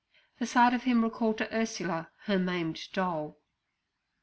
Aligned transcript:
The 0.39 0.47
sight 0.47 0.73
of 0.73 0.81
him 0.85 1.03
recalled 1.03 1.37
to 1.37 1.55
Ursula 1.55 2.09
her 2.23 2.39
maimed 2.39 2.91
doll. 2.91 3.37